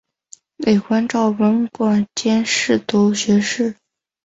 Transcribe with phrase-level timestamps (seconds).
[0.57, 3.75] 累官昭文馆兼侍读学士。